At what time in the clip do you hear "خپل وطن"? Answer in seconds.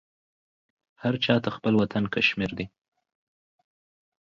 1.55-2.03